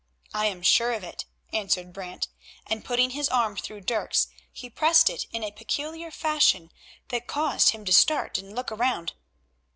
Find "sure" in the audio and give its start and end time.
0.63-0.93